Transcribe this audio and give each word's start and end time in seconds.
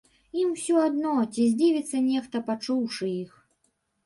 Ім 0.43 0.53
усё 0.53 0.79
адно, 0.85 1.11
ці 1.33 1.45
здзівіцца 1.51 2.01
нехта, 2.09 2.43
пачуўшы 2.49 3.05
іх. 3.23 3.31